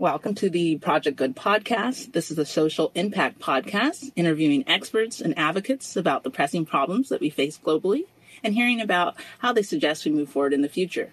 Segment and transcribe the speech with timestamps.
[0.00, 2.12] Welcome to the Project Good podcast.
[2.12, 7.20] This is a social impact podcast interviewing experts and advocates about the pressing problems that
[7.20, 8.04] we face globally
[8.44, 11.10] and hearing about how they suggest we move forward in the future.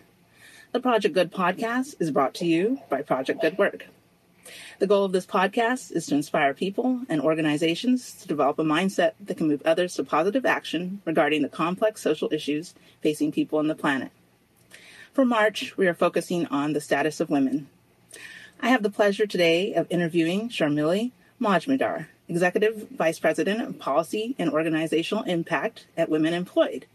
[0.72, 3.88] The Project Good podcast is brought to you by Project Good Work.
[4.78, 9.14] The goal of this podcast is to inspire people and organizations to develop a mindset
[9.20, 13.68] that can move others to positive action regarding the complex social issues facing people on
[13.68, 14.12] the planet.
[15.12, 17.68] For March, we are focusing on the status of women
[18.66, 24.50] I have the pleasure today of interviewing Sharmili Majmudar, Executive Vice President of Policy and
[24.50, 26.88] Organizational Impact at Women Employed,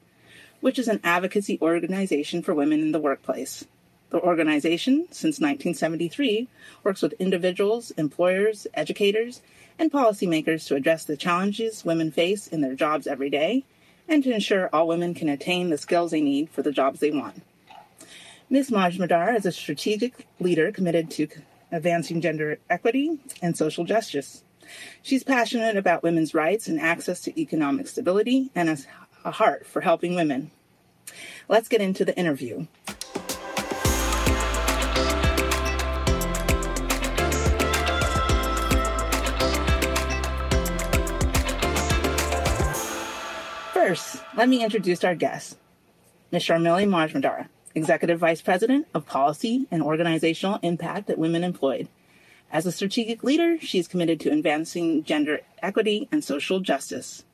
[0.61, 3.67] which is an advocacy organization for women in the workplace.
[4.09, 6.49] The organization, since 1973,
[6.83, 9.41] works with individuals, employers, educators,
[9.79, 13.63] and policymakers to address the challenges women face in their jobs every day
[14.09, 17.13] and to ensure all women can attain the skills they need for the jobs they
[17.13, 17.43] want.
[18.53, 18.73] Ms.
[18.73, 21.29] Majmudar is a strategic leader committed to
[21.73, 24.43] advancing gender equity and social justice.
[25.03, 28.87] She's passionate about women's rights and access to economic stability and has
[29.25, 30.51] a heart for helping women.
[31.49, 32.67] Let's get into the interview.
[43.73, 45.57] First, let me introduce our guest,
[46.31, 46.45] Ms.
[46.45, 47.49] Sharmili Majmudar.
[47.75, 51.89] Executive Vice President of Policy and Organizational Impact at Women Employed.
[52.53, 57.25] As a strategic leader, she is committed to advancing gender equity and social justice.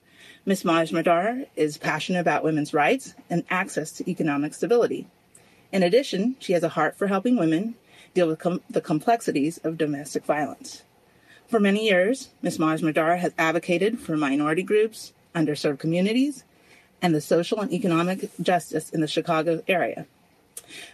[0.45, 0.62] Ms.
[0.62, 5.07] Majmudar is passionate about women's rights and access to economic stability.
[5.73, 7.75] In addition, she has a heart for helping women
[8.12, 10.83] deal with com- the complexities of domestic violence.
[11.48, 12.59] For many years, Ms.
[12.59, 16.45] Majmudar has advocated for minority groups, underserved communities,
[17.01, 20.07] and the social and economic justice in the Chicago area.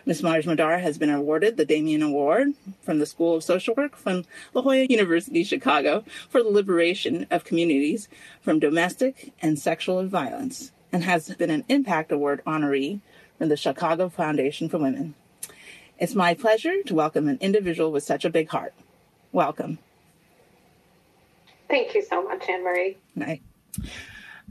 [0.06, 0.23] Ms.
[0.23, 4.87] Majmudar has been awarded the Damien Award from the School of Social Work from Loyola
[4.89, 8.09] University, Chicago, for the liberation of communities
[8.41, 13.01] from domestic and sexual violence, and has been an Impact Award honoree
[13.39, 15.14] from the Chicago Foundation for Women.
[15.98, 18.74] It's my pleasure to welcome an individual with such a big heart.
[19.30, 19.79] Welcome.
[21.68, 22.98] Thank you so much, Anne Marie.
[23.18, 23.41] Hi.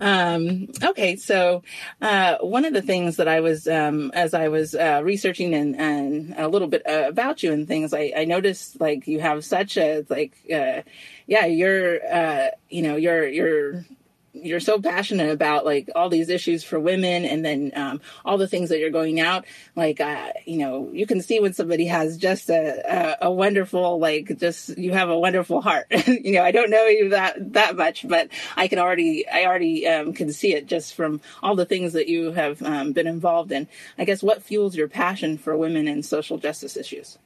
[0.02, 1.62] Um, okay, so
[2.02, 5.76] uh, one of the things that I was, um, as I was uh, researching and,
[5.80, 9.46] and a little bit uh, about you and things, I, I, noticed like you have
[9.46, 10.82] such a like, uh,
[11.28, 13.86] yeah, you're, uh, you know, you're you're
[14.34, 18.48] you're so passionate about like all these issues for women and then um, all the
[18.48, 22.18] things that you're going out like uh, you know you can see when somebody has
[22.18, 26.52] just a, a, a wonderful like just you have a wonderful heart you know i
[26.52, 30.54] don't know you that that much but i can already i already um, can see
[30.54, 34.24] it just from all the things that you have um, been involved in i guess
[34.24, 37.18] what fuels your passion for women and social justice issues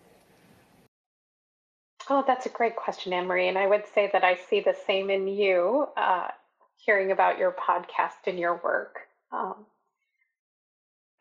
[2.10, 3.48] Oh, that's a great question, Anne Marie.
[3.50, 5.88] And I would say that I see the same in you.
[5.98, 6.30] Uh,
[6.85, 9.00] hearing about your podcast and your work.
[9.31, 9.66] Um,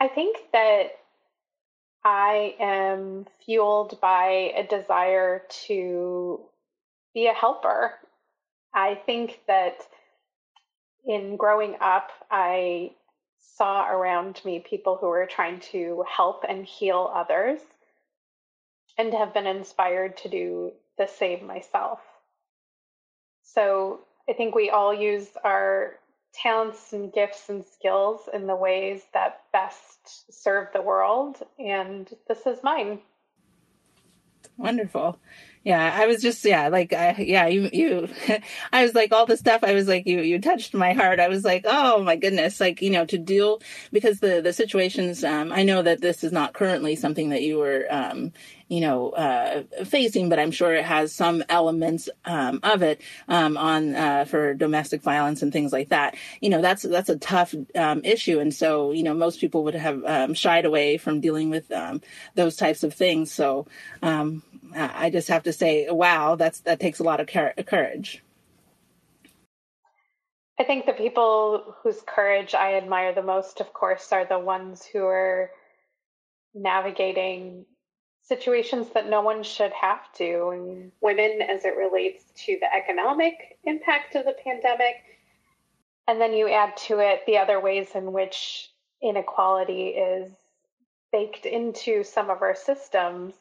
[0.01, 0.89] I think that
[2.05, 6.41] I am fueled by a desire to
[7.15, 7.95] be a helper.
[8.75, 9.79] I think that
[11.07, 12.93] in growing up, I
[13.57, 17.61] saw around me people who were trying to help and heal others
[18.99, 22.01] and have been inspired to do the same myself.
[23.43, 25.99] So I think we all use our
[26.33, 31.43] talents and gifts and skills in the ways that best serve the world.
[31.59, 33.01] And this is mine.
[34.57, 35.19] Wonderful.
[35.65, 38.09] Yeah, I was just yeah, like I yeah, you you
[38.73, 41.21] I was like all the stuff I was like you you touched my heart.
[41.21, 45.25] I was like, "Oh my goodness, like, you know, to deal because the the situations
[45.25, 48.33] um I know that this is not currently something that you were um
[48.69, 53.57] you know uh facing, but I'm sure it has some elements um of it um
[53.57, 56.15] on uh for domestic violence and things like that.
[56.43, 59.75] You know, that's that's a tough um issue and so, you know, most people would
[59.75, 62.03] have um shied away from dealing with um
[62.35, 63.33] those types of things.
[63.33, 63.67] So,
[64.03, 64.43] um
[64.75, 68.23] I just have to say, wow, that's that takes a lot of courage.
[70.59, 74.85] I think the people whose courage I admire the most, of course, are the ones
[74.85, 75.51] who are
[76.55, 77.67] navigating
[78.23, 80.51] situations that no one should have to.
[80.51, 84.97] And women, as it relates to the economic impact of the pandemic.
[86.07, 88.71] And then you add to it the other ways in which
[89.03, 90.31] inequality is
[91.13, 93.35] baked into some of our systems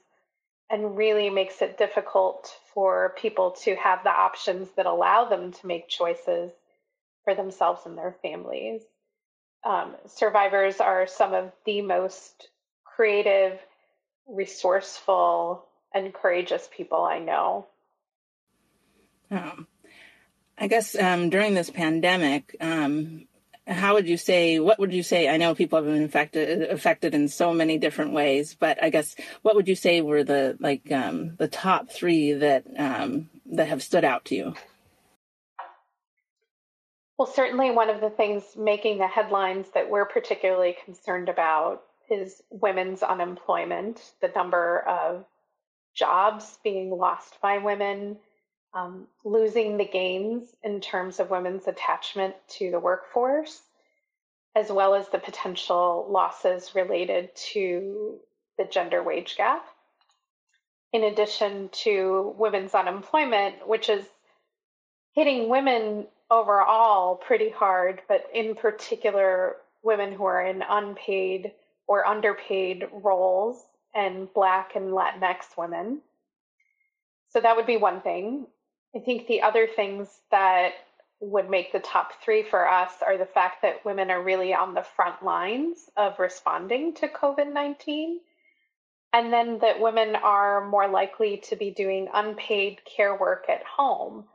[0.69, 5.67] and really makes it difficult for people to have the options that allow them to
[5.67, 6.51] make choices
[7.23, 8.81] for themselves and their families.
[9.63, 12.49] Um, survivors are some of the most
[12.83, 13.59] creative,
[14.27, 17.67] resourceful, and courageous people I know.
[19.31, 19.67] Um,
[20.57, 23.27] I guess um, during this pandemic, um,
[23.67, 24.59] how would you say?
[24.59, 25.29] What would you say?
[25.29, 29.15] I know people have been affected affected in so many different ways, but I guess
[29.41, 33.81] what would you say were the like um, the top three that um, that have
[33.81, 34.53] stood out to you?
[37.17, 42.41] Well, certainly one of the things making the headlines that we're particularly concerned about is
[42.49, 45.23] women's unemployment, the number of
[45.95, 48.17] jobs being lost by women,
[48.73, 53.61] um, losing the gains in terms of women's attachment to the workforce,
[54.55, 58.19] as well as the potential losses related to
[58.57, 59.65] the gender wage gap.
[60.91, 64.05] In addition to women's unemployment, which is
[65.13, 71.51] hitting women overall pretty hard, but in particular, women who are in unpaid
[71.87, 76.01] or underpaid roles and Black and Latinx women.
[77.29, 78.47] So that would be one thing.
[78.95, 80.73] I think the other things that
[81.19, 84.73] would make the top three for us are the fact that women are really on
[84.73, 88.19] the front lines of responding to COVID 19,
[89.13, 94.25] and then that women are more likely to be doing unpaid care work at home.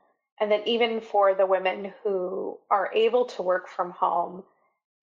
[0.40, 4.44] And that even for the women who are able to work from home,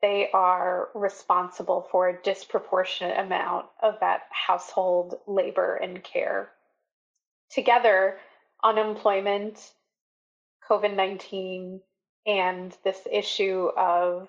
[0.01, 6.51] they are responsible for a disproportionate amount of that household labor and care.
[7.49, 8.17] Together,
[8.63, 9.73] unemployment,
[10.69, 11.81] COVID 19,
[12.25, 14.27] and this issue of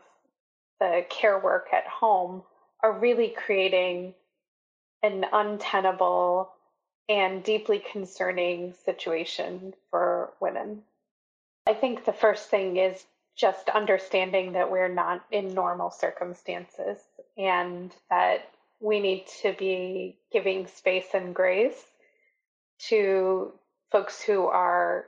[0.81, 2.43] the care work at home
[2.83, 4.15] are really creating
[5.03, 6.51] an untenable
[7.09, 10.83] and deeply concerning situation for women.
[11.67, 13.05] I think the first thing is
[13.37, 16.99] just understanding that we're not in normal circumstances
[17.37, 18.49] and that
[18.81, 21.85] we need to be giving space and grace
[22.79, 23.53] to
[23.91, 25.07] folks who are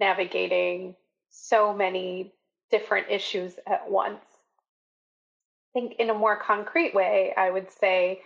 [0.00, 0.94] navigating
[1.30, 2.32] so many
[2.70, 4.24] different issues at once.
[5.74, 8.22] I think, in a more concrete way, I would say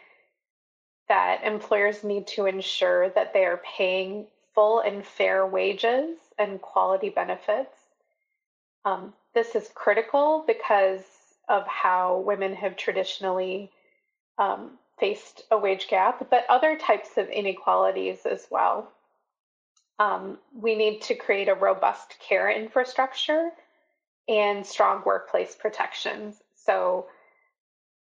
[1.09, 7.09] that employers need to ensure that they are paying full and fair wages and quality
[7.09, 7.75] benefits.
[8.85, 11.03] Um, this is critical because
[11.49, 13.71] of how women have traditionally
[14.39, 18.91] um, faced a wage gap, but other types of inequalities as well
[20.03, 23.51] um, we need to create a robust care infrastructure
[24.29, 26.43] and strong workplace protections.
[26.55, 27.07] So,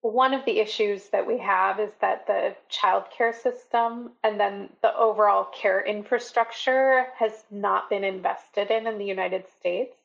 [0.01, 4.95] one of the issues that we have is that the childcare system and then the
[4.95, 9.95] overall care infrastructure has not been invested in in the United States.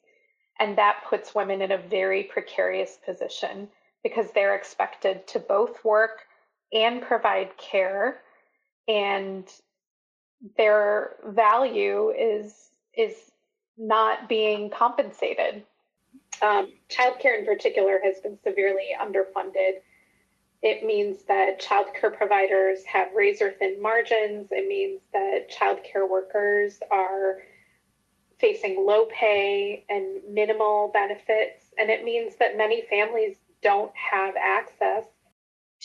[0.59, 3.69] And that puts women in a very precarious position
[4.03, 6.21] because they're expected to both work
[6.73, 8.23] and provide care.
[8.89, 9.45] And
[10.57, 13.15] their value is is
[13.77, 15.65] not being compensated.
[16.43, 19.81] Um, childcare, in particular, has been severely underfunded.
[20.63, 24.49] It means that childcare providers have razor thin margins.
[24.51, 27.39] It means that childcare workers are
[28.39, 31.65] facing low pay and minimal benefits.
[31.79, 35.05] And it means that many families don't have access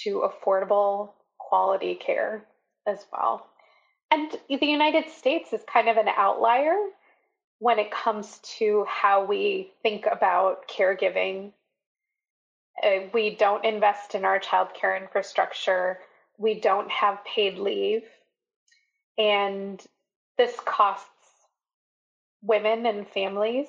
[0.03, 2.45] to affordable quality care
[2.85, 3.47] as well.
[4.11, 6.75] And the United States is kind of an outlier
[7.59, 11.51] when it comes to how we think about caregiving.
[12.83, 15.99] Uh, we don't invest in our childcare infrastructure.
[16.37, 18.03] We don't have paid leave.
[19.17, 19.81] And
[20.37, 21.09] this costs
[22.41, 23.67] women and families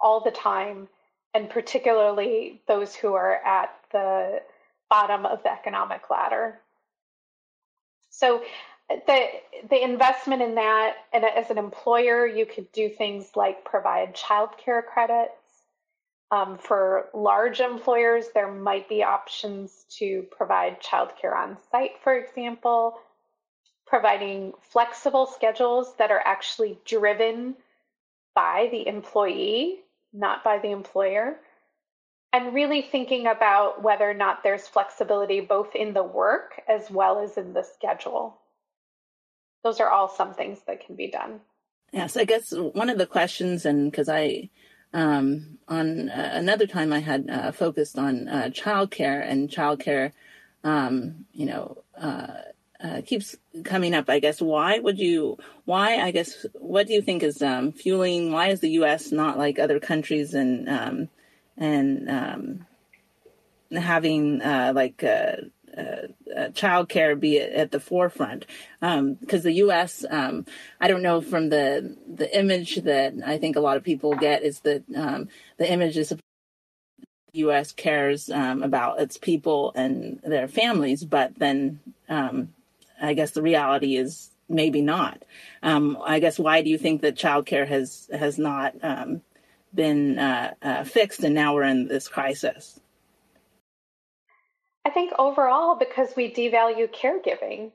[0.00, 0.88] all the time,
[1.34, 4.40] and particularly those who are at the
[4.88, 6.60] bottom of the economic ladder.
[8.10, 8.42] So
[8.88, 9.26] the
[9.68, 14.84] the investment in that and as an employer you could do things like provide childcare
[14.84, 15.32] credits.
[16.30, 22.98] Um, for large employers there might be options to provide childcare on site for example
[23.86, 27.56] providing flexible schedules that are actually driven
[28.34, 29.80] by the employee
[30.12, 31.38] not by the employer
[32.34, 37.20] and really thinking about whether or not there's flexibility both in the work as well
[37.20, 38.38] as in the schedule
[39.62, 41.40] those are all some things that can be done.
[41.92, 44.50] Yes, I guess one of the questions, and because I,
[44.92, 50.12] um, on uh, another time I had uh, focused on uh, childcare and childcare,
[50.64, 52.28] um, you know, uh,
[52.82, 54.08] uh, keeps coming up.
[54.08, 55.38] I guess why would you?
[55.64, 58.32] Why I guess what do you think is um, fueling?
[58.32, 59.10] Why is the U.S.
[59.10, 61.08] not like other countries and um,
[61.56, 62.66] and um,
[63.80, 65.02] having uh, like
[65.78, 68.46] uh, childcare be at the forefront
[68.80, 70.04] because um, the U.S.
[70.08, 70.46] Um,
[70.80, 74.42] I don't know from the the image that I think a lot of people get
[74.42, 76.18] is that um, the image is the
[77.34, 77.72] U.S.
[77.72, 82.54] cares um, about its people and their families, but then um,
[83.00, 85.22] I guess the reality is maybe not.
[85.62, 88.74] Um, I guess why do you think that childcare has has not
[89.74, 92.80] been uh, uh, fixed and now we're in this crisis?
[94.88, 97.72] I think overall, because we devalue caregiving,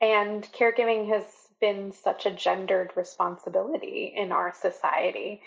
[0.00, 1.24] and caregiving has
[1.60, 5.42] been such a gendered responsibility in our society.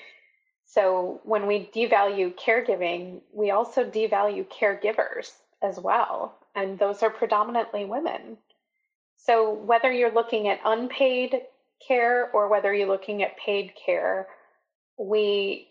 [0.68, 5.32] So when we devalue caregiving, we also devalue caregivers
[5.64, 6.38] as well.
[6.54, 8.38] And those are predominantly women.
[9.18, 11.42] So whether you're looking at unpaid
[11.88, 14.28] care or whether you're looking at paid care,
[15.00, 15.70] we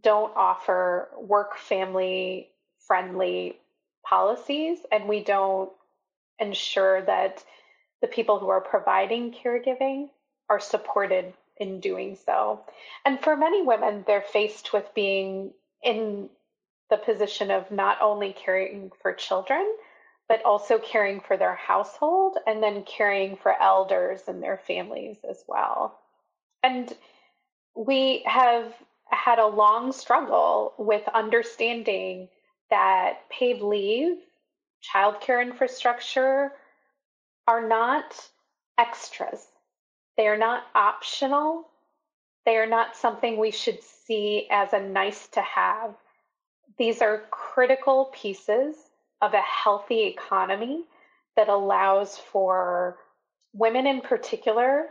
[0.00, 2.50] don't offer work family
[2.86, 3.58] friendly
[4.08, 5.70] policies and we don't
[6.38, 7.44] ensure that
[8.00, 10.08] the people who are providing caregiving
[10.48, 12.60] are supported in doing so.
[13.04, 16.28] And for many women, they're faced with being in
[16.90, 19.66] the position of not only caring for children,
[20.28, 25.42] but also caring for their household and then caring for elders and their families as
[25.46, 25.98] well.
[26.62, 26.92] And
[27.74, 28.72] we have
[29.10, 32.28] had a long struggle with understanding
[32.70, 34.18] that paid leave,
[34.82, 36.52] childcare infrastructure
[37.46, 38.28] are not
[38.78, 39.46] extras.
[40.16, 41.68] They are not optional.
[42.44, 45.94] They are not something we should see as a nice to have.
[46.78, 48.76] These are critical pieces
[49.20, 50.84] of a healthy economy
[51.36, 52.98] that allows for
[53.52, 54.86] women in particular,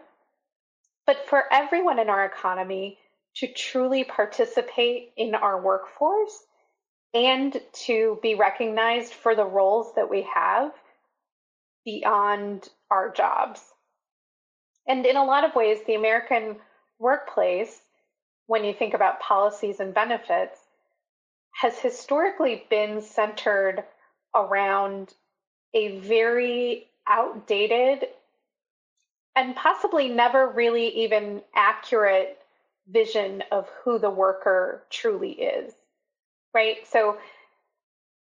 [1.06, 2.98] but for everyone in our economy
[3.36, 6.46] to truly participate in our workforce
[7.14, 10.72] and to be recognized for the roles that we have
[11.86, 13.62] beyond our jobs.
[14.88, 16.58] And in a lot of ways, the American
[17.00, 17.82] workplace,
[18.48, 20.60] when you think about policies and benefits,
[21.52, 23.84] has historically been centered
[24.36, 25.14] around
[25.74, 28.08] a very outdated
[29.36, 32.40] and possibly never really even accurate
[32.90, 35.74] vision of who the worker truly is,
[36.54, 36.78] right?
[36.92, 37.18] So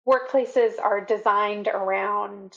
[0.07, 2.57] workplaces are designed around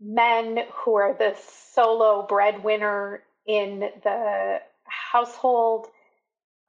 [0.00, 1.36] men who are the
[1.74, 5.86] solo breadwinner in the household,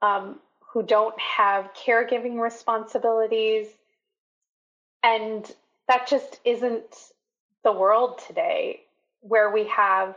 [0.02, 0.40] um,
[0.72, 3.68] who don't have caregiving responsibilities.
[5.02, 5.50] And
[5.88, 6.96] that just isn't
[7.62, 8.80] the world today,
[9.20, 10.16] where we have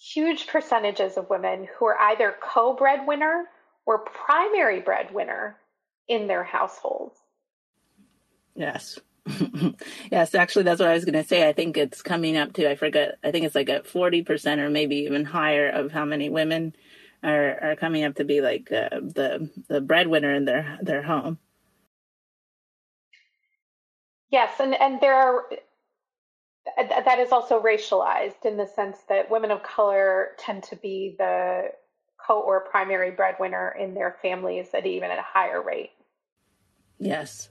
[0.00, 3.44] huge percentages of women who are either co breadwinner
[3.84, 5.56] or primary breadwinner
[6.08, 7.18] in their households.
[8.54, 8.98] Yes.
[10.10, 11.48] yes, actually, that's what I was going to say.
[11.48, 14.70] I think it's coming up to, I forget, I think it's like a 40% or
[14.70, 16.74] maybe even higher of how many women
[17.22, 21.38] are, are coming up to be like uh, the, the breadwinner in their, their home.
[24.30, 25.44] Yes, and, and there are
[26.76, 31.70] that is also racialized in the sense that women of color tend to be the
[32.24, 35.90] co or primary breadwinner in their families at even at a higher rate.
[36.98, 37.50] Yes.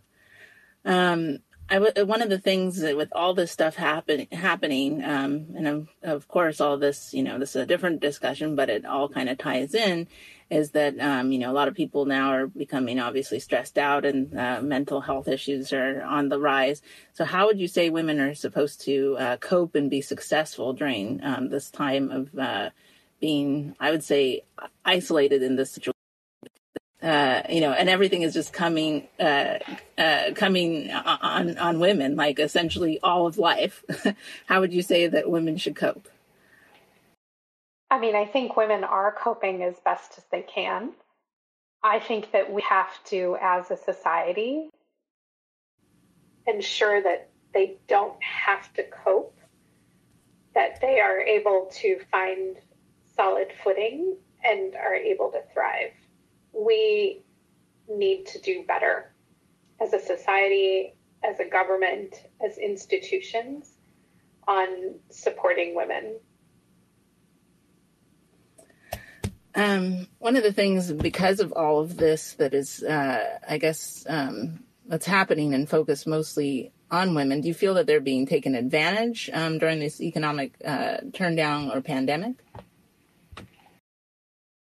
[0.85, 1.39] Um,
[1.69, 5.67] I w- one of the things that with all this stuff happen, happening, um, and
[5.67, 9.09] of, of, course, all this, you know, this is a different discussion, but it all
[9.09, 10.07] kind of ties in,
[10.49, 14.05] is that, um, you know, a lot of people now are becoming obviously stressed out
[14.05, 16.81] and uh, mental health issues are on the rise.
[17.11, 21.21] So, how would you say women are supposed to uh, cope and be successful during
[21.21, 22.69] um, this time of uh,
[23.19, 24.45] being, I would say,
[24.85, 25.96] isolated in this situation?
[27.07, 29.59] Uh, you know, and everything is just coming, uh,
[29.97, 33.81] uh, coming on on women, like essentially all of life.
[34.45, 36.09] How would you say that women should cope?
[37.89, 40.91] I mean, I think women are coping as best as they can.
[41.81, 44.69] I think that we have to, as a society,
[46.45, 49.39] ensure that they don't have to cope,
[50.55, 52.57] that they are able to find
[53.15, 55.93] solid footing and are able to thrive
[56.57, 57.21] we
[57.87, 59.13] need to do better
[59.79, 63.73] as a society, as a government, as institutions
[64.47, 66.15] on supporting women.
[69.55, 74.05] Um, one of the things, because of all of this, that is, uh, I guess,
[74.07, 78.55] um, that's happening and focused mostly on women, do you feel that they're being taken
[78.55, 82.35] advantage um, during this economic uh, turndown or pandemic?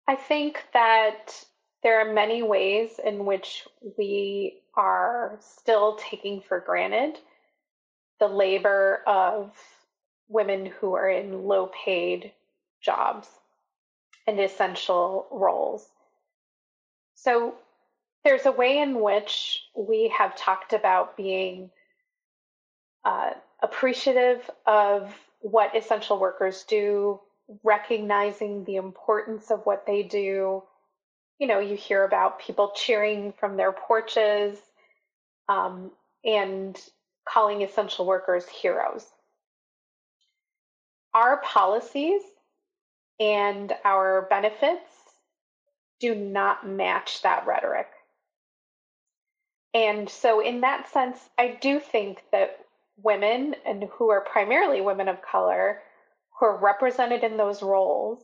[0.07, 1.43] I think that
[1.85, 7.15] there are many ways in which we are still taking for granted
[8.19, 9.51] the labor of
[10.27, 12.31] women who are in low paid
[12.81, 13.27] jobs
[14.25, 15.87] and essential roles.
[17.13, 17.53] So
[18.23, 21.69] there's a way in which we have talked about being
[23.03, 27.19] uh, appreciative of what essential workers do,
[27.61, 30.63] recognizing the importance of what they do.
[31.39, 34.57] You know, you hear about people cheering from their porches
[35.49, 35.91] um,
[36.23, 36.79] and
[37.27, 39.05] calling essential workers heroes.
[41.13, 42.21] Our policies
[43.19, 44.91] and our benefits
[45.99, 47.87] do not match that rhetoric.
[49.73, 52.59] And so, in that sense, I do think that
[52.97, 55.81] women, and who are primarily women of color,
[56.39, 58.23] who are represented in those roles,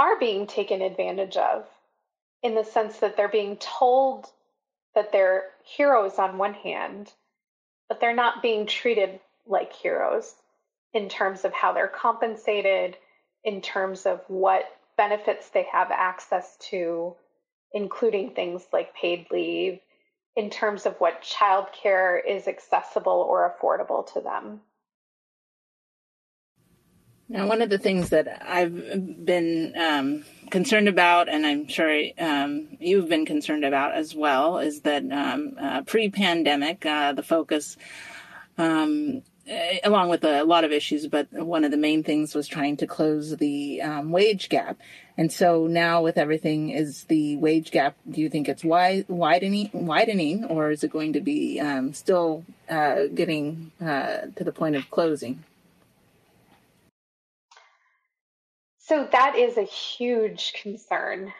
[0.00, 1.66] are being taken advantage of
[2.42, 4.26] in the sense that they're being told
[4.94, 7.12] that they're heroes on one hand,
[7.88, 10.34] but they're not being treated like heroes
[10.94, 12.96] in terms of how they're compensated,
[13.44, 14.64] in terms of what
[14.96, 17.14] benefits they have access to,
[17.72, 19.78] including things like paid leave,
[20.34, 24.60] in terms of what childcare is accessible or affordable to them.
[27.30, 32.76] Now, one of the things that I've been um, concerned about, and I'm sure um,
[32.80, 37.76] you've been concerned about as well, is that um, uh, pre pandemic, uh, the focus
[38.58, 42.48] um, uh, along with a lot of issues, but one of the main things was
[42.48, 44.78] trying to close the um, wage gap.
[45.16, 47.94] And so now, with everything, is the wage gap?
[48.10, 52.44] Do you think it's wide, widening, widening, or is it going to be um, still
[52.68, 55.44] uh, getting uh, to the point of closing?
[58.90, 61.32] So that is a huge concern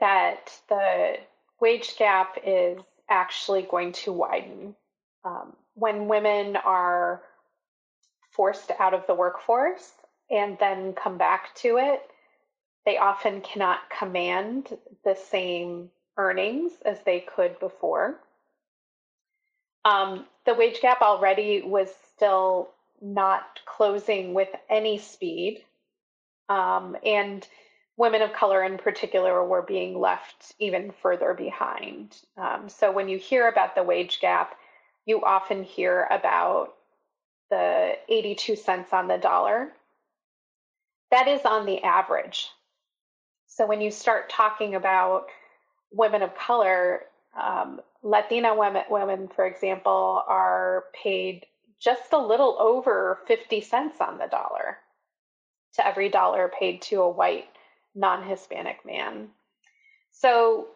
[0.00, 1.18] that the
[1.60, 4.74] wage gap is actually going to widen.
[5.24, 7.22] Um, when women are
[8.32, 9.88] forced out of the workforce
[10.32, 12.02] and then come back to it,
[12.84, 18.18] they often cannot command the same earnings as they could before.
[19.84, 25.62] Um, the wage gap already was still not closing with any speed.
[26.48, 27.46] Um, and
[27.96, 32.16] women of color in particular were being left even further behind.
[32.36, 34.56] Um, so when you hear about the wage gap,
[35.06, 36.74] you often hear about
[37.50, 39.72] the 82 cents on the dollar.
[41.10, 42.48] That is on the average.
[43.46, 45.26] So when you start talking about
[45.92, 47.02] women of color,
[47.40, 51.46] um, Latina women, women, for example, are paid
[51.80, 54.78] just a little over 50 cents on the dollar
[55.76, 57.46] to every dollar paid to a white
[57.94, 59.28] non Hispanic man.
[60.12, 60.68] So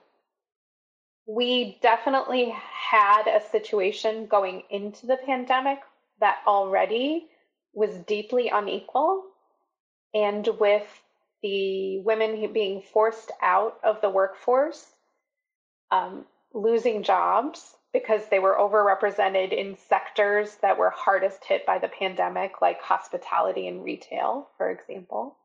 [1.27, 5.79] we definitely had a situation going into the pandemic
[6.21, 7.29] that already
[7.73, 9.25] was deeply unequal.
[10.13, 10.87] And with
[11.43, 14.85] the women being forced out of the workforce,
[15.91, 21.89] um, losing jobs because they were overrepresented in sectors that were hardest hit by the
[21.89, 25.37] pandemic, like hospitality and retail, for example.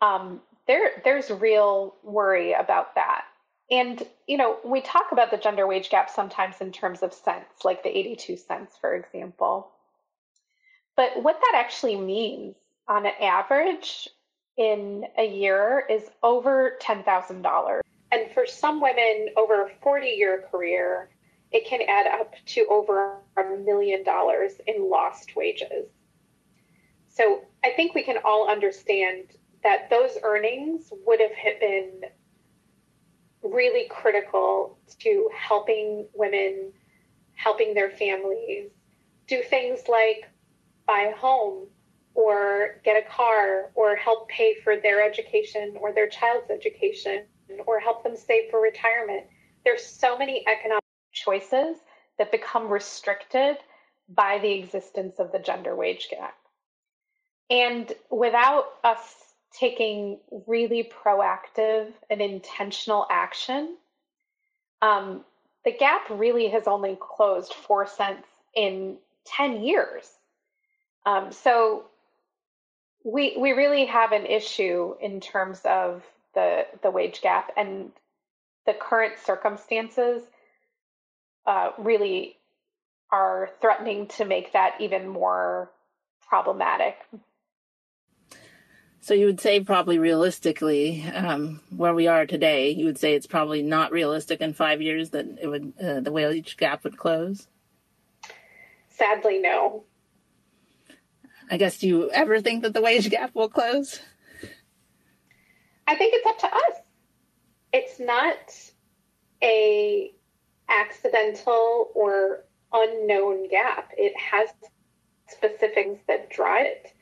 [0.00, 3.24] Um, there, there's real worry about that.
[3.70, 7.64] And, you know, we talk about the gender wage gap sometimes in terms of cents,
[7.64, 9.68] like the 82 cents, for example.
[10.96, 12.54] But what that actually means
[12.88, 14.08] on an average
[14.56, 17.80] in a year is over $10,000.
[18.12, 21.10] And for some women over a 40 year career,
[21.52, 25.88] it can add up to over a million dollars in lost wages.
[27.08, 29.24] So I think we can all understand
[29.62, 32.02] that those earnings would have been
[33.42, 36.72] really critical to helping women,
[37.34, 38.70] helping their families
[39.26, 40.30] do things like
[40.86, 41.66] buy a home
[42.14, 47.24] or get a car or help pay for their education or their child's education
[47.66, 49.24] or help them save for retirement.
[49.64, 50.85] There's so many economic
[51.16, 51.76] choices
[52.18, 53.56] that become restricted
[54.08, 56.36] by the existence of the gender wage gap.
[57.50, 59.14] And without us
[59.52, 63.76] taking really proactive and intentional action,
[64.82, 65.24] um,
[65.64, 70.08] the gap really has only closed four cents in 10 years.
[71.04, 71.86] Um, so
[73.04, 77.90] we, we really have an issue in terms of the, the wage gap and
[78.66, 80.22] the current circumstances
[81.46, 82.36] uh, really
[83.10, 85.70] are threatening to make that even more
[86.28, 86.96] problematic.
[89.00, 93.28] So you would say probably realistically, um, where we are today, you would say it's
[93.28, 97.46] probably not realistic in five years that it would uh, the wage gap would close.
[98.88, 99.84] Sadly, no.
[101.48, 104.00] I guess, do you ever think that the wage gap will close?
[105.86, 106.82] I think it's up to us.
[107.72, 108.36] It's not
[109.40, 110.12] a
[110.68, 113.90] accidental or unknown gap.
[113.96, 114.48] It has
[115.28, 116.92] specifics that drive it.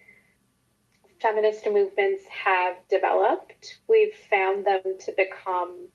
[1.20, 3.78] Feminist movements have developed.
[3.88, 5.88] We've found them to become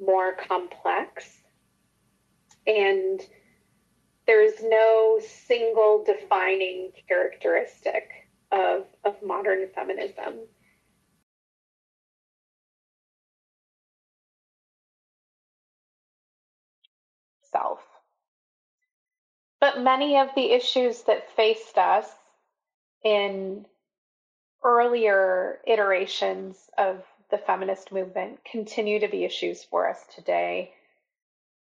[0.00, 1.28] more complex.
[2.66, 3.20] And
[4.26, 8.08] there's no single defining characteristic
[8.50, 10.40] of, of modern feminism.
[19.62, 22.08] But many of the issues that faced us
[23.04, 23.64] in
[24.64, 30.72] earlier iterations of the feminist movement continue to be issues for us today.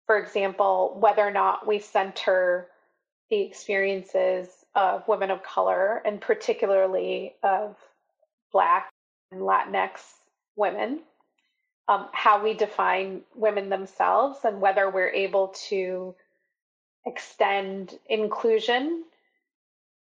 [0.06, 2.68] For example, whether or not we center
[3.30, 7.76] the experiences of women of color and particularly of
[8.52, 8.90] Black
[9.32, 10.00] and Latinx
[10.54, 11.00] women,
[11.88, 16.14] um, how we define women themselves, and whether we're able to
[17.06, 19.04] extend inclusion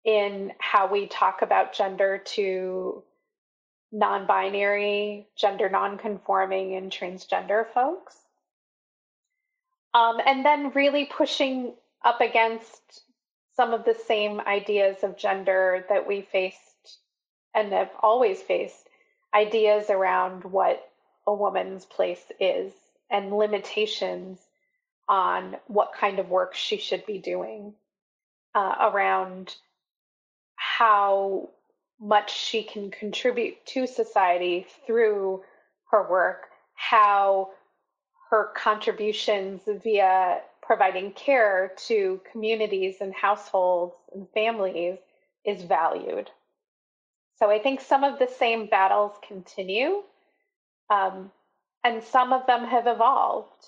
[0.06, 3.04] in how we talk about gender to
[3.92, 8.16] non binary, gender non conforming, and transgender folks.
[9.94, 13.02] Um, and then really pushing up against
[13.56, 17.00] some of the same ideas of gender that we faced
[17.54, 18.88] and have always faced
[19.34, 20.91] ideas around what
[21.28, 22.72] a woman's place is
[23.10, 24.40] and limitations
[25.08, 27.74] on what kind of work she should be doing
[28.56, 29.56] uh, around
[30.56, 31.50] how
[32.00, 35.44] much she can contribute to society through
[35.92, 37.50] her work, how
[38.30, 44.98] her contributions via providing care to communities and households and families
[45.46, 46.30] is valued.
[47.38, 50.04] So I think some of the same battles continue,
[50.92, 51.32] um,
[51.84, 53.68] and some of them have evolved.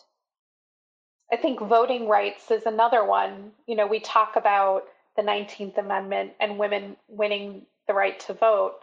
[1.31, 3.51] I think voting rights is another one.
[3.65, 4.83] You know, we talk about
[5.15, 8.75] the 19th Amendment and women winning the right to vote,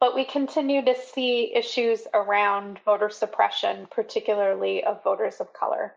[0.00, 5.94] but we continue to see issues around voter suppression, particularly of voters of color.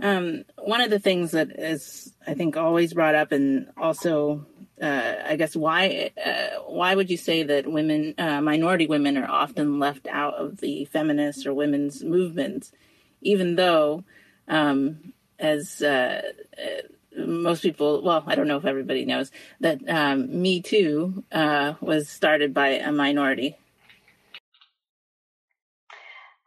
[0.00, 4.46] Um, one of the things that is, I think, always brought up, and also,
[4.80, 9.30] uh, I guess, why uh, why would you say that women, uh, minority women, are
[9.30, 12.72] often left out of the feminist or women's movements,
[13.20, 14.04] even though,
[14.48, 16.22] um, as uh,
[16.58, 21.74] uh, most people, well, I don't know if everybody knows that um, Me Too uh,
[21.80, 23.56] was started by a minority.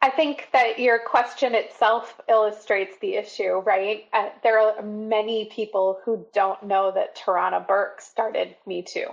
[0.08, 4.06] I think that your question itself illustrates the issue, right?
[4.14, 9.08] Uh, there are many people who don't know that Tarana Burke started Me Too.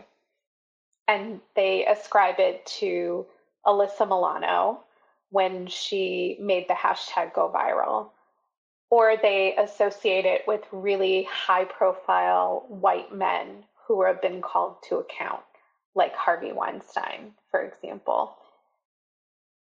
[1.09, 3.26] And they ascribe it to
[3.66, 4.85] Alyssa Milano
[5.30, 8.11] when she made the hashtag go viral.
[8.88, 14.98] Or they associate it with really high profile white men who have been called to
[14.98, 15.42] account,
[15.96, 18.37] like Harvey Weinstein, for example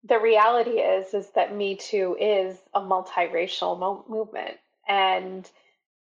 [0.03, 4.57] the reality is is that me too is a multiracial mo- movement
[4.87, 5.49] and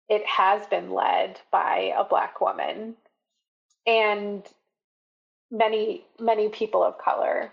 [0.09, 2.96] it has been led by a black woman
[3.87, 4.42] and
[5.51, 7.51] many many people of color.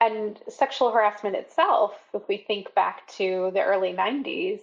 [0.00, 4.60] And sexual harassment itself if we think back to the early 90s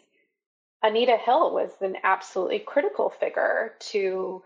[0.85, 4.43] anita hill was an absolutely critical figure to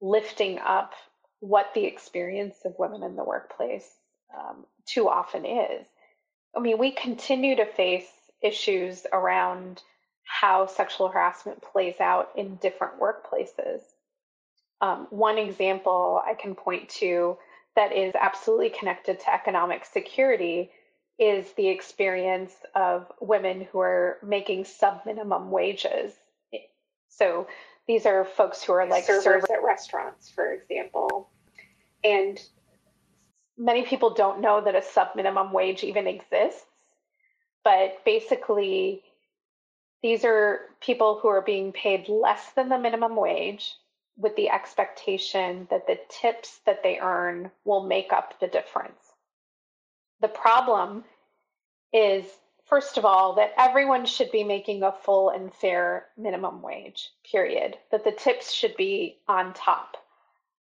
[0.00, 0.92] lifting up
[1.40, 3.88] what the experience of women in the workplace
[4.36, 5.86] um, too often is.
[6.56, 8.08] I mean, we continue to face
[8.42, 9.82] issues around
[10.24, 13.80] how sexual harassment plays out in different workplaces.
[14.80, 17.36] Um, one example I can point to
[17.74, 20.70] that is absolutely connected to economic security
[21.18, 26.12] is the experience of women who are making sub minimum wages.
[27.08, 27.48] So
[27.86, 31.30] these are folks who are like servers, servers at restaurants, for example.
[32.04, 32.40] And
[33.58, 36.64] many people don't know that a sub minimum wage even exists.
[37.64, 39.02] But basically,
[40.02, 43.74] these are people who are being paid less than the minimum wage
[44.16, 49.12] with the expectation that the tips that they earn will make up the difference.
[50.20, 51.04] The problem
[51.92, 52.24] is,
[52.64, 57.76] first of all, that everyone should be making a full and fair minimum wage, period,
[57.90, 59.96] that the tips should be on top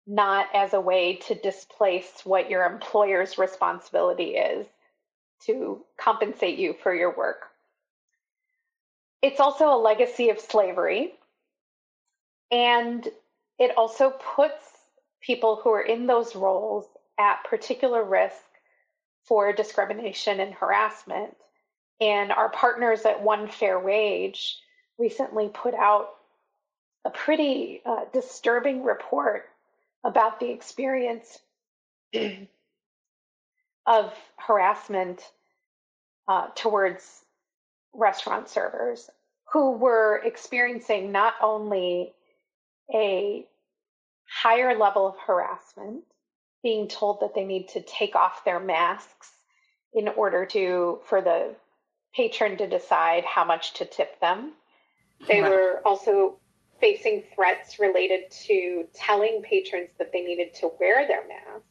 [0.07, 4.67] not as a way to displace what your employer's responsibility is
[5.47, 7.49] to compensate you for your work.
[9.23, 11.13] it's also a legacy of slavery.
[12.51, 13.09] And
[13.59, 14.65] it also puts
[15.21, 16.87] people who are in those roles
[17.19, 18.43] at particular risk
[19.25, 21.37] for discrimination and harassment.
[22.01, 24.59] And our partners at One Fair Wage
[24.99, 26.09] recently put out
[27.05, 29.49] a pretty uh, disturbing report
[30.05, 31.39] about the experience
[33.87, 35.23] of harassment
[36.29, 37.23] uh, towards
[37.95, 39.11] restaurant servers
[39.53, 42.13] who were experiencing not only
[42.95, 43.47] a
[44.29, 46.05] higher level of harassment,
[46.63, 49.31] being told that they need to take off their masks
[49.93, 51.55] in order to for the
[52.15, 54.53] patron to decide how much to tip them.
[55.29, 56.37] They were also
[56.83, 61.65] facing threats related to telling patrons that they needed to wear their masks.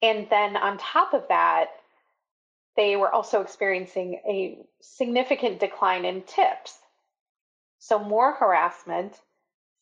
[0.00, 1.66] And then on top of that,
[2.76, 6.78] they were also experiencing a significant decline in tips.
[7.78, 9.20] So, more harassment,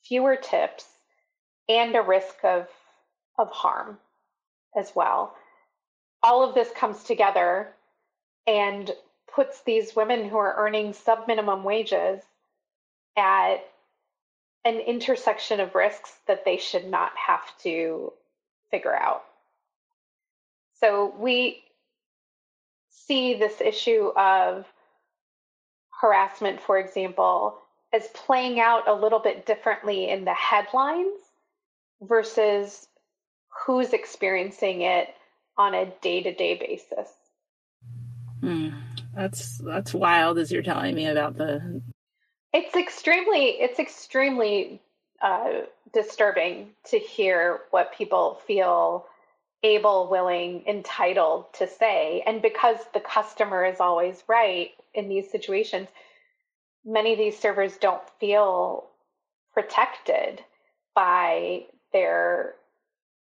[0.02, 0.84] fewer tips,
[1.68, 2.66] and a risk of,
[3.38, 3.98] of harm
[4.76, 5.34] as well.
[6.22, 7.72] All of this comes together
[8.48, 8.90] and
[9.32, 12.22] puts these women who are earning sub minimum wages
[13.16, 13.58] at
[14.66, 18.12] an intersection of risks that they should not have to
[18.72, 19.22] figure out.
[20.80, 21.62] So we
[22.90, 24.66] see this issue of
[26.00, 27.58] harassment, for example,
[27.92, 31.20] as playing out a little bit differently in the headlines
[32.02, 32.88] versus
[33.64, 35.14] who's experiencing it
[35.56, 37.08] on a day-to-day basis.
[38.40, 38.70] Hmm.
[39.14, 41.80] That's that's wild as you're telling me about the
[42.56, 44.80] It's extremely it's extremely
[45.20, 49.04] uh, disturbing to hear what people feel
[49.62, 52.22] able, willing, entitled to say.
[52.26, 55.88] And because the customer is always right in these situations,
[56.82, 58.86] many of these servers don't feel
[59.52, 60.42] protected
[60.94, 62.54] by their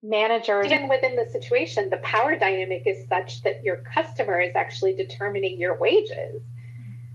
[0.03, 0.66] managers.
[0.66, 5.59] Even within the situation, the power dynamic is such that your customer is actually determining
[5.59, 6.42] your wages.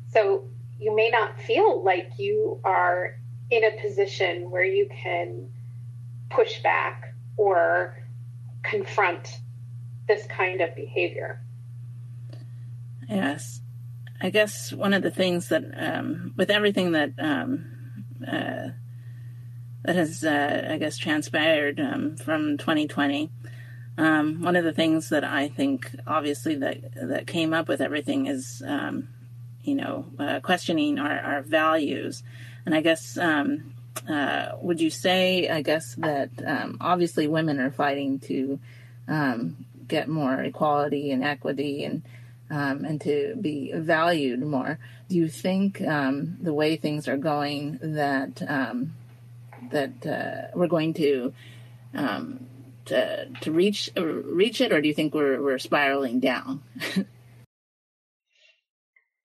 [0.10, 0.47] So
[0.79, 5.49] you may not feel like you are in a position where you can
[6.29, 7.97] push back or
[8.63, 9.39] confront
[10.07, 11.41] this kind of behavior.
[13.09, 13.61] Yes.
[14.19, 17.65] I guess one of the things that, um, with everything that um,
[18.27, 18.69] uh,
[19.83, 23.29] that has, uh, I guess, transpired um, from 2020,
[23.97, 28.25] um, one of the things that I think, obviously, that that came up with everything
[28.25, 29.07] is, um,
[29.67, 32.23] you know, uh, questioning our, our values,
[32.65, 33.73] and I guess um,
[34.10, 38.60] uh, would you say, I guess, that um, obviously women are fighting to
[39.10, 42.01] um, get more equality and equity and
[42.49, 44.80] um, and to be valued more?
[45.10, 48.93] Do you think um, the way things are going that um,
[49.71, 51.34] that uh, we're going to,
[51.93, 56.63] to to reach reach it, or do you think we're we're spiraling down?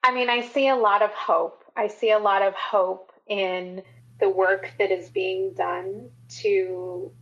[0.03, 1.65] I mean, I see a lot of hope.
[1.77, 3.83] I see a lot of hope in
[4.21, 6.11] the work that is being done
[6.41, 7.13] to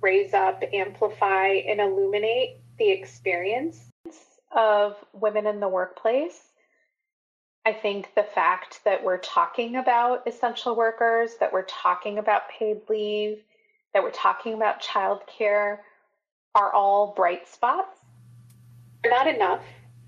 [0.00, 3.90] raise up, amplify, and illuminate the experience
[4.50, 6.40] of women in the workplace.
[7.64, 12.80] I think the fact that we're talking about essential workers, that we're talking about paid
[12.88, 13.42] leave,
[13.94, 15.78] that we're talking about childcare
[16.54, 17.98] are all bright spots.
[19.02, 19.62] They're not enough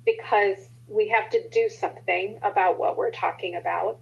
[0.04, 4.00] because we have to do something about what we're talking about.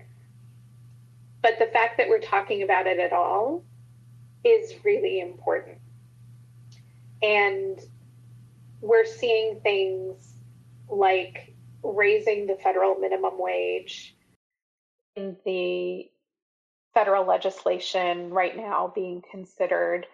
[1.42, 3.64] But the fact that we're talking about it at all
[4.44, 5.78] is really important.
[7.22, 7.78] And
[8.80, 10.34] we're seeing things
[10.88, 14.14] like raising the federal minimum wage
[15.16, 16.10] in the
[16.94, 20.06] federal legislation right now being considered.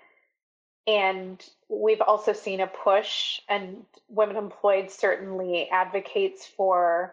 [0.88, 7.12] And we've also seen a push, and Women Employed certainly advocates for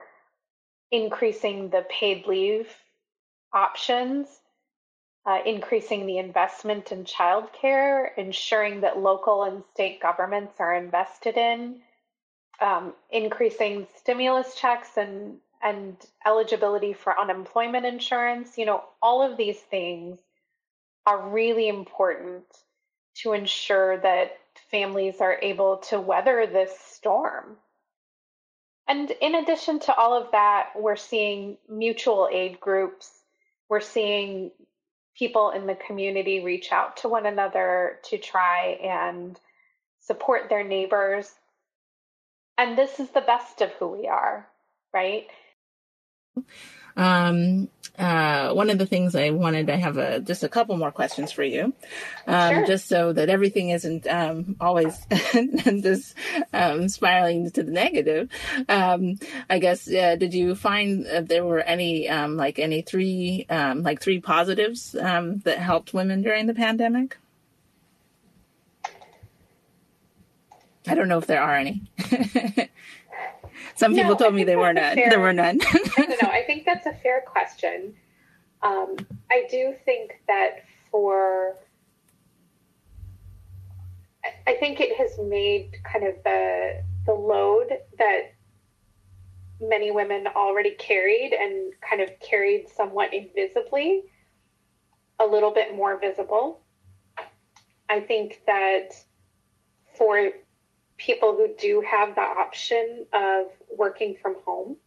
[0.91, 2.73] increasing the paid leave
[3.51, 4.29] options,
[5.25, 11.81] uh, increasing the investment in childcare, ensuring that local and state governments are invested in,
[12.61, 18.57] um, increasing stimulus checks and and eligibility for unemployment insurance.
[18.57, 20.17] You know, all of these things
[21.05, 22.45] are really important
[23.21, 24.37] to ensure that
[24.71, 27.57] families are able to weather this storm.
[28.87, 33.11] And in addition to all of that, we're seeing mutual aid groups
[33.69, 34.51] we're seeing
[35.17, 39.39] people in the community reach out to one another to try and
[40.01, 41.31] support their neighbors.
[42.57, 44.47] And this is the best of who we are,
[44.93, 45.27] right?
[46.97, 50.91] Um, uh, one of the things I wanted to have a, just a couple more
[50.91, 51.73] questions for you,
[52.27, 52.67] um, sure.
[52.67, 54.97] just so that everything isn't um, always
[55.63, 56.13] just
[56.51, 58.29] um, spiraling to the negative.
[58.67, 59.17] Um,
[59.49, 64.01] I guess uh, did you find there were any um, like any three um, like
[64.01, 67.17] three positives that helped women during the pandemic?
[70.87, 71.81] I don't know if there are any.
[73.75, 74.95] Some people told me they were none.
[74.95, 75.57] Fair, there were none.
[75.57, 76.29] no, no, no.
[76.29, 77.93] I think that's a fair question.
[78.61, 78.95] Um,
[79.31, 81.57] I do think that for,
[84.47, 87.67] I think it has made kind of the the load
[87.99, 88.33] that
[89.61, 94.03] many women already carried and kind of carried somewhat invisibly
[95.19, 96.61] a little bit more visible.
[97.89, 98.89] I think that
[99.97, 100.31] for
[100.97, 104.77] people who do have the option of working from home,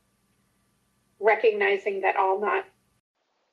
[1.21, 2.65] recognizing that all not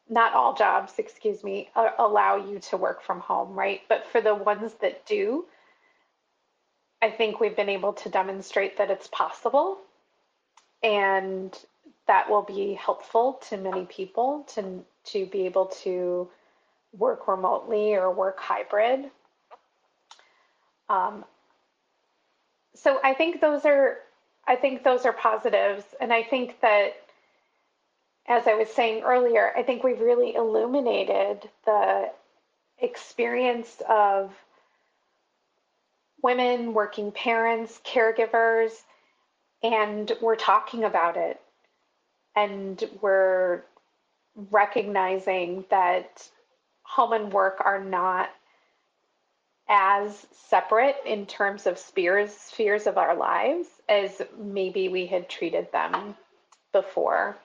[0.08, 3.82] not all jobs, excuse me, allow you to work from home, right?
[3.90, 5.46] But for the ones that do,
[7.02, 9.80] I think we've been able to demonstrate that it's possible
[10.84, 11.58] and
[12.08, 16.30] that will be helpful to many people to to be able to
[16.98, 19.10] work remotely or work hybrid.
[20.88, 21.26] Um,
[22.76, 23.98] so I think those are
[24.48, 26.94] I think those are positives, and I think that
[28.28, 32.12] as I was saying earlier, I think we've really illuminated the
[32.80, 34.34] experience of
[36.22, 38.72] women, working parents, caregivers,
[39.64, 41.40] and we're talking about it.
[42.36, 43.62] And we're
[44.52, 46.28] recognizing that
[46.84, 48.30] home and work are not
[49.68, 55.72] as separate in terms of spheres spheres of our lives as maybe we had treated
[55.72, 56.16] them
[56.72, 57.38] before.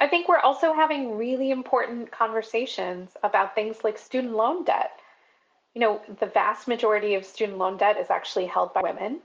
[0.00, 4.92] I think we're also having really important conversations about things like student loan debt.
[5.74, 9.20] You know, the vast majority of student loan debt is actually held by women.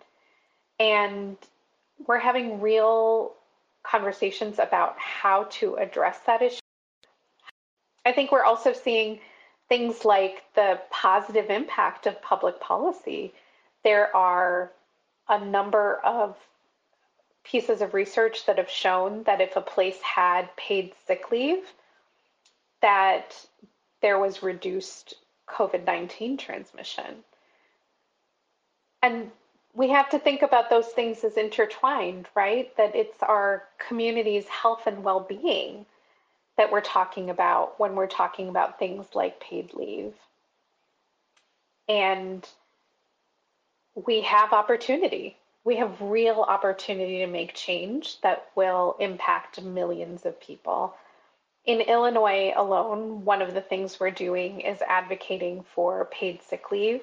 [0.79, 1.37] And
[2.07, 3.33] we're having real
[3.83, 6.59] conversations about how to address that issue.
[8.05, 9.19] I think we're also seeing
[9.69, 13.33] things like the positive impact of public policy.
[13.83, 14.71] There are
[15.27, 16.37] a number of
[17.43, 21.63] pieces of research that have shown that if a place had paid sick leave,
[22.81, 23.35] that
[24.01, 25.15] there was reduced
[25.49, 27.23] COVID 19 transmission.
[29.01, 29.31] And
[29.73, 32.75] we have to think about those things as intertwined, right?
[32.77, 35.85] That it's our community's health and well being
[36.57, 40.13] that we're talking about when we're talking about things like paid leave.
[41.89, 42.47] And
[43.95, 45.37] we have opportunity.
[45.63, 50.95] We have real opportunity to make change that will impact millions of people.
[51.65, 57.01] In Illinois alone, one of the things we're doing is advocating for paid sick leave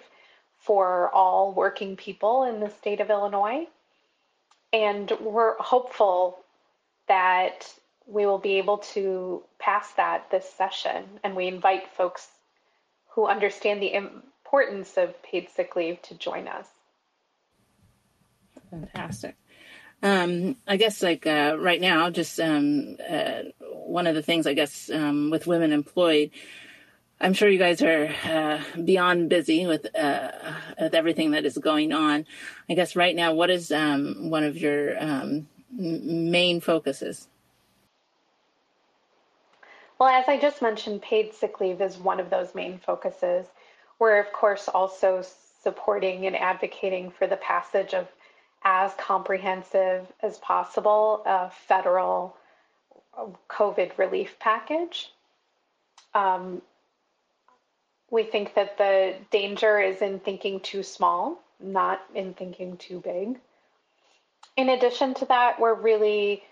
[0.58, 3.66] for all working people in the state of Illinois.
[4.72, 6.38] And we're hopeful
[7.08, 7.72] that
[8.10, 11.04] we will be able to pass that this session.
[11.22, 12.26] And we invite folks
[13.14, 16.66] who understand the importance of paid sick leave to join us.
[18.70, 19.36] Fantastic.
[20.02, 24.54] Um, I guess like uh, right now, just um, uh, one of the things I
[24.54, 26.30] guess um, with women employed,
[27.20, 30.30] I'm sure you guys are uh, beyond busy with uh,
[30.80, 32.24] with everything that is going on.
[32.68, 37.28] I guess right now, what is um, one of your um, main focuses?
[40.00, 43.46] Well, as I just mentioned, paid sick leave is one of those main focuses.
[43.98, 45.22] We're, of course, also
[45.62, 48.08] supporting and advocating for the passage of
[48.64, 52.34] as comprehensive as possible a federal
[53.50, 55.12] COVID relief package.
[56.14, 56.62] Um,
[58.10, 63.38] we think that the danger is in thinking too small, not in thinking too big.
[64.56, 66.42] In addition to that, we're really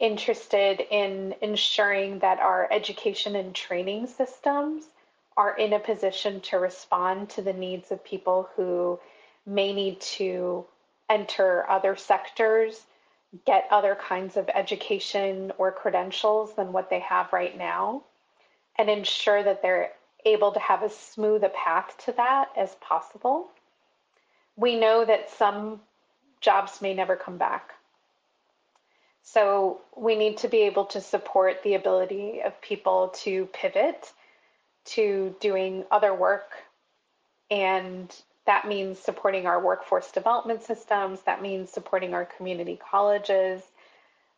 [0.00, 4.84] interested in ensuring that our education and training systems
[5.36, 8.98] are in a position to respond to the needs of people who
[9.46, 10.64] may need to
[11.08, 12.80] enter other sectors,
[13.46, 18.02] get other kinds of education or credentials than what they have right now,
[18.78, 19.92] and ensure that they're
[20.24, 23.48] able to have as smooth a path to that as possible.
[24.56, 25.80] We know that some
[26.40, 27.74] jobs may never come back.
[29.32, 34.12] So we need to be able to support the ability of people to pivot
[34.86, 36.50] to doing other work.
[37.48, 38.12] And
[38.46, 43.62] that means supporting our workforce development systems, that means supporting our community colleges,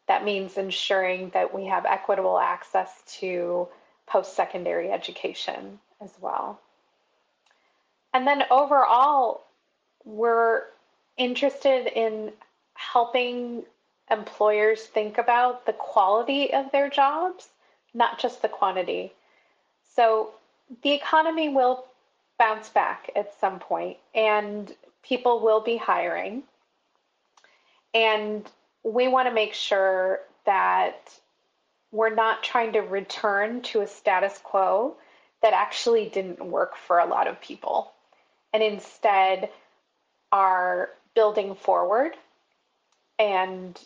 [0.09, 2.91] that means ensuring that we have equitable access
[3.21, 3.69] to
[4.07, 6.61] post secondary education as well.
[8.13, 9.45] And then overall,
[10.05, 10.65] we're
[11.17, 12.33] interested in
[12.75, 13.65] helping
[14.13, 17.49] employers think about the quality of their jobs,
[17.95, 19.13] not just the quantity.
[19.97, 20.31] So
[20.83, 21.85] the economy will
[22.39, 26.43] bounce back at some point and people will be hiring.
[27.95, 28.49] And
[28.83, 31.13] we want to make sure that
[31.91, 34.97] we're not trying to return to a status quo
[35.43, 37.93] that actually didn't work for a lot of people
[38.53, 39.51] and instead
[40.31, 42.17] are building forward
[43.19, 43.79] and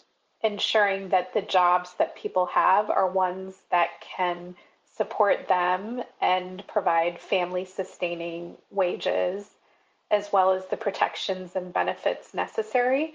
[0.43, 4.55] ensuring that the jobs that people have are ones that can
[4.97, 9.45] support them and provide family sustaining wages
[10.11, 13.15] as well as the protections and benefits necessary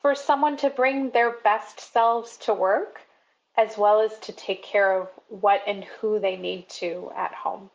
[0.00, 3.00] for someone to bring their best selves to work
[3.56, 7.68] as well as to take care of what and who they need to at home.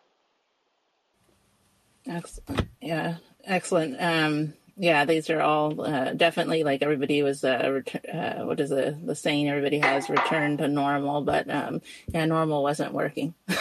[2.08, 2.68] Excellent.
[2.82, 3.98] Yeah, excellent.
[4.00, 8.70] Um, yeah, these are all uh, definitely like everybody was uh, ret- uh, what is
[8.70, 13.36] the the saying everybody has returned to normal, but um, yeah, normal wasn't working.
[13.48, 13.56] and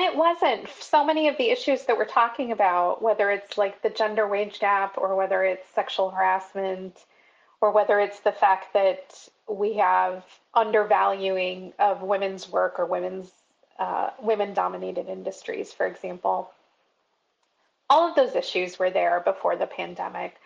[0.00, 0.68] it wasn't.
[0.80, 4.58] So many of the issues that we're talking about, whether it's like the gender wage
[4.58, 6.96] gap or whether it's sexual harassment
[7.60, 10.24] or whether it's the fact that we have
[10.54, 13.30] undervaluing of women's work or women's
[13.78, 16.50] uh, women dominated industries, for example.
[17.90, 20.36] All of those issues were there before the pandemic.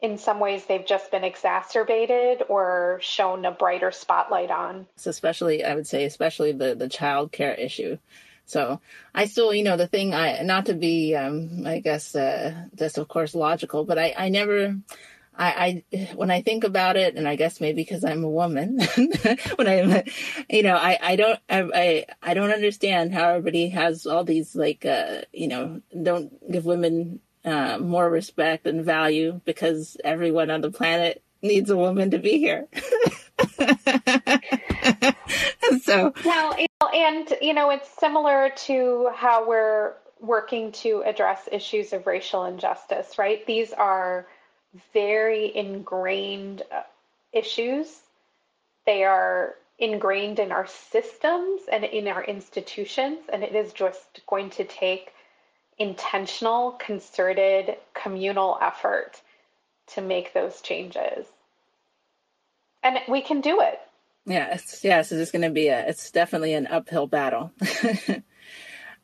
[0.00, 4.86] In some ways, they've just been exacerbated or shown a brighter spotlight on.
[5.04, 7.96] Especially, I would say, especially the the child care issue.
[8.46, 8.80] So
[9.14, 12.98] I still, you know, the thing I not to be, um, I guess, uh, that's
[12.98, 14.76] of course logical, but I I never
[15.36, 18.80] I, I, when I think about it, and I guess maybe because I'm a woman,
[19.56, 20.02] when I'm,
[20.48, 24.84] you know, I, I don't, I, I don't understand how everybody has all these like,
[24.84, 30.70] uh, you know, don't give women uh, more respect and value because everyone on the
[30.70, 32.66] planet needs a woman to be here.
[35.82, 36.56] so well,
[36.94, 43.18] and you know, it's similar to how we're working to address issues of racial injustice,
[43.18, 43.46] right?
[43.46, 44.26] These are
[44.92, 46.82] very ingrained uh,
[47.32, 48.00] issues.
[48.86, 54.50] They are ingrained in our systems and in our institutions, and it is just going
[54.50, 55.12] to take
[55.78, 59.20] intentional, concerted, communal effort
[59.88, 61.26] to make those changes.
[62.82, 63.80] And we can do it.
[64.26, 67.52] Yes, yes, it's going to be a, it's definitely an uphill battle.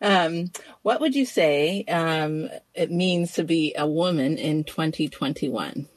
[0.03, 0.51] Um,
[0.82, 5.88] what would you say um, it means to be a woman in 2021?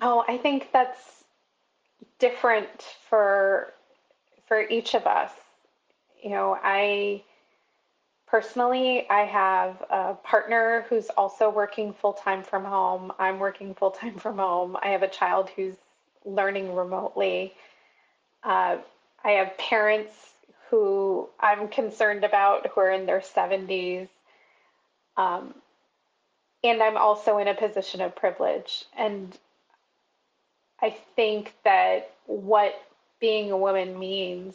[0.00, 0.98] Oh, I think that's
[2.18, 2.68] different
[3.08, 3.72] for
[4.46, 5.32] for each of us.
[6.22, 7.22] You know, I
[8.26, 13.12] personally I have a partner who's also working full time from home.
[13.18, 14.76] I'm working full time from home.
[14.82, 15.76] I have a child who's
[16.24, 17.54] learning remotely.
[18.42, 18.78] Uh,
[19.28, 20.14] I have parents
[20.70, 24.08] who I'm concerned about who are in their 70s.
[25.18, 25.54] Um,
[26.64, 28.86] and I'm also in a position of privilege.
[28.96, 29.36] And
[30.80, 32.74] I think that what
[33.20, 34.54] being a woman means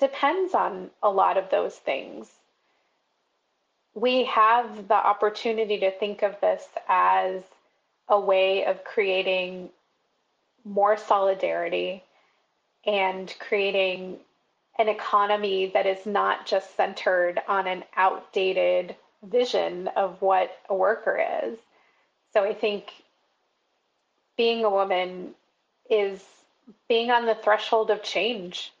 [0.00, 2.28] depends on a lot of those things.
[3.94, 7.42] We have the opportunity to think of this as
[8.08, 9.68] a way of creating
[10.64, 12.02] more solidarity
[12.86, 14.18] and creating
[14.78, 21.22] an economy that is not just centered on an outdated vision of what a worker
[21.44, 21.58] is.
[22.32, 22.90] So I think
[24.36, 25.34] being a woman
[25.90, 26.22] is
[26.88, 28.72] being on the threshold of change.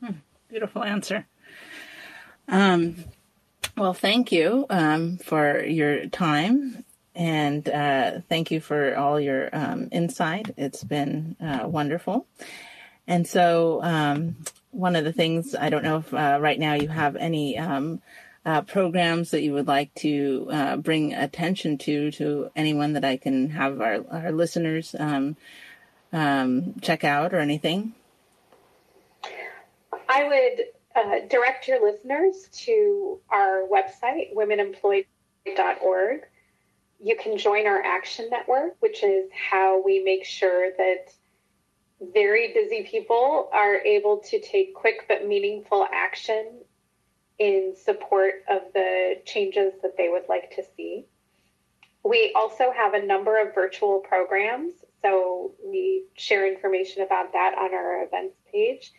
[0.00, 0.12] Hmm,
[0.48, 1.26] beautiful answer.
[2.48, 2.96] Um,
[3.76, 6.84] well, thank you um, for your time
[7.16, 10.50] and uh, thank you for all your um, insight.
[10.58, 12.26] It's been uh, wonderful.
[13.08, 14.36] And so, um,
[14.70, 18.02] one of the things I don't know if uh, right now you have any um,
[18.44, 23.16] uh, programs that you would like to uh, bring attention to to anyone that I
[23.16, 25.36] can have our, our listeners um,
[26.12, 27.94] um, check out or anything.
[30.08, 36.26] I would uh, direct your listeners to our website, womenemployed.org
[37.02, 41.12] you can join our action network, which is how we make sure that
[42.00, 46.60] very busy people are able to take quick but meaningful action
[47.38, 51.06] in support of the changes that they would like to see.
[52.02, 54.72] We also have a number of virtual programs,
[55.02, 58.92] so we share information about that on our events page,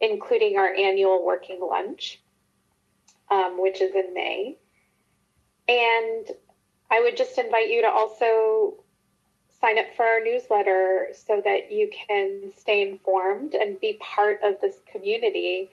[0.00, 2.20] including our annual working lunch,
[3.30, 4.58] um, which is in May.
[5.68, 6.26] And
[6.90, 8.74] I would just invite you to also
[9.60, 14.60] sign up for our newsletter so that you can stay informed and be part of
[14.60, 15.70] this community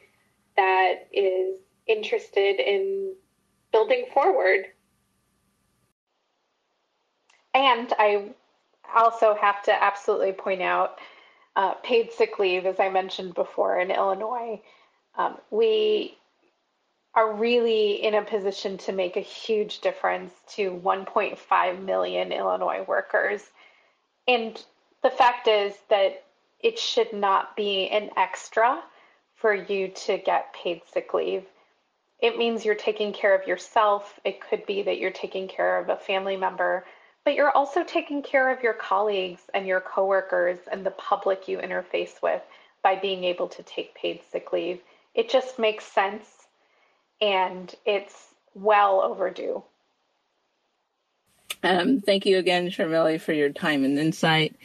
[0.58, 3.14] that is interested in
[3.72, 4.66] building forward.
[7.54, 8.30] And I
[8.96, 11.00] also have to absolutely point out
[11.56, 14.62] uh, paid sick leave, as I mentioned before in Illinois.
[15.18, 16.18] Um, we
[17.18, 23.42] are really in a position to make a huge difference to 1.5 million Illinois workers.
[24.28, 24.64] And
[25.02, 26.24] the fact is that
[26.60, 28.84] it should not be an extra
[29.34, 31.44] for you to get paid sick leave.
[32.20, 34.20] It means you're taking care of yourself.
[34.24, 36.86] It could be that you're taking care of a family member,
[37.26, 41.58] but you're also taking care of your colleagues and your coworkers and the public you
[41.58, 42.44] interface with
[42.84, 44.82] by being able to take paid sick leave.
[45.16, 46.37] It just makes sense
[47.22, 49.64] and it's well overdue.
[51.64, 54.56] Um, thank you again, Sharmili, for your time and insight.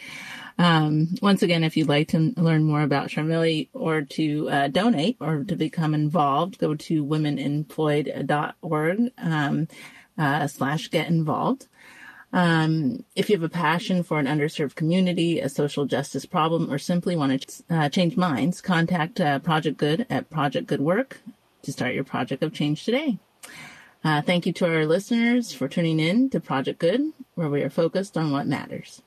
[0.58, 5.16] Um, once again, if you'd like to learn more about Sharmili or to uh, donate
[5.18, 9.68] or to become involved, go to womenemployed.org um,
[10.18, 11.68] uh, slash get involved.
[12.34, 16.78] Um, if you have a passion for an underserved community, a social justice problem, or
[16.78, 21.20] simply want to uh, change minds, contact uh, Project Good at Project Good Work
[21.62, 23.18] to start your project of change today.
[24.04, 27.70] Uh, thank you to our listeners for tuning in to Project Good, where we are
[27.70, 29.02] focused on what matters.